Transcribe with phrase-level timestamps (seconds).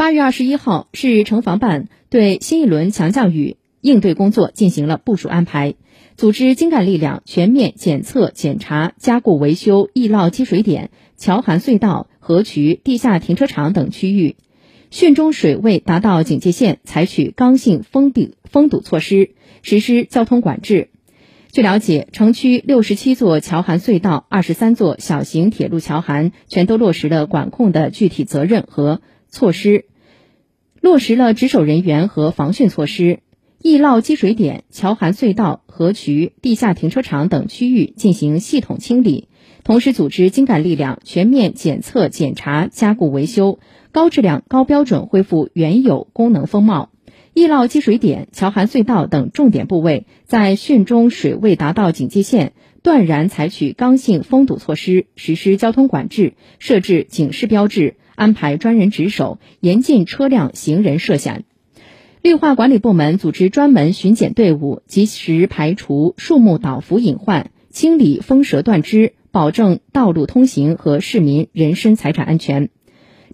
[0.00, 5.74] 八月二十一号，市城防办对新一轮强降雨应对工作进行了部署安排，
[6.16, 14.36] 组织精干力量全面检测、检查、加固维修易涝积水点、桥涵隧道、河渠、地下停车场等区域，
[14.90, 20.88] 汛中水位达到警戒线，采取刚性封闭封堵措施，实施交通管制。
[21.52, 29.86] 据了解，城区六十七座桥涵隧道、二十三座小型铁路桥涵全都落实了管控的具体责任和措施。
[30.80, 33.20] 落实了值守人员和防汛措施，
[33.62, 39.28] 易涝积水点、桥涵隧道、河渠、地下停车场等区域进行系统清理，
[39.62, 43.58] 同时组织精干力量全面检测、检查、加固维修，
[43.92, 46.90] 高质量、高标准恢复原有功能风貌。
[47.34, 57.96] 易涝积水点、桥涵隧道等重点部位，在汛中水位达到警戒线，断然采取刚性封堵措施，实施交通管制，设置警示标志。
[58.20, 61.44] 安排专人值守，严禁车辆、行人涉险。
[62.20, 72.68] 绿化管理部门组织专门巡检队伍，及时排除树木倒伏隐患，清理风蛇断枝，保证道路通行和市民人身财产安全。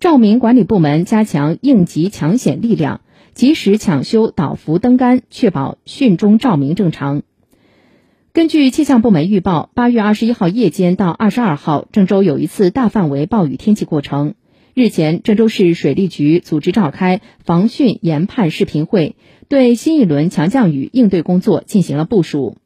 [0.00, 3.00] 照明管理部门加强应急抢险力量，
[3.32, 7.22] 及时抢修倒伏灯杆，确保汛中照明正常。
[8.34, 14.34] 根据气象部门预报，八月二十一号夜间到二十二号，郑州有一次大范围暴雨天气过程。
[14.74, 19.14] 日前，郑州市水利局组织召开防汛研判视频会，
[19.46, 22.56] 对新一轮强降雨应对工作进行了部署。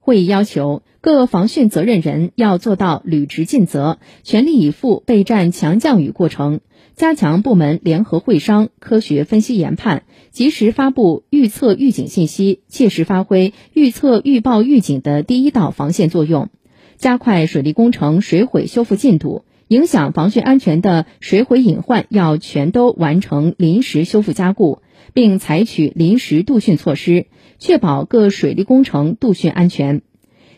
[0.00, 6.60] 会议要求各防汛责任人要做到履职尽责，全力以赴备战强降雨过程，
[6.96, 16.48] 加强部门联合会商、科学分析研判，及时发布预测预警信息，切实发挥预测预报预警的第一道防线作用，
[16.96, 19.44] 加快水利工程水毁修复进度。
[19.68, 24.80] 影响防汛安全的水毁隐患要全都完成临时修复加固，
[25.14, 27.26] 并采取临时度汛措施，
[27.58, 30.02] 确保各水利工程度汛安全。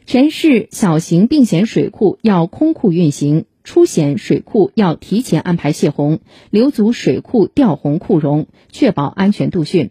[0.06, 9.90] 全市小型并险水库要空库运行，出险水库要提前安排泄洪，留足水库调洪库容，确保安全度汛。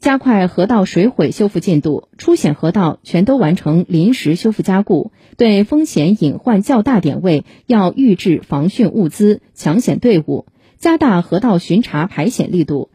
[0.00, 5.12] 加快河道水毁修复进度，出险河道全都完成临时修复加固。
[5.36, 10.46] 对风险隐患较大点位，要预置防汛物资、抢险队伍，
[10.78, 12.90] 加大河道巡查排险力度。